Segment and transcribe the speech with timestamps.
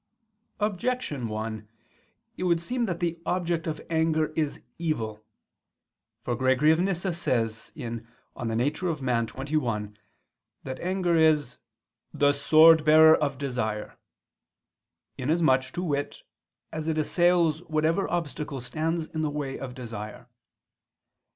[0.59, 1.67] Objection 1:
[2.35, 5.23] It would seem that the object of anger is evil.
[6.21, 7.75] For Gregory of Nyssa says [*Nemesius,
[8.35, 8.77] De Nat.
[8.79, 8.87] Hom.
[8.97, 9.93] xxi.]
[10.63, 11.57] that anger is
[12.11, 13.95] "the sword bearer of desire,"
[15.19, 16.23] inasmuch, to wit,
[16.71, 20.25] as it assails whatever obstacle stands in the way of desire.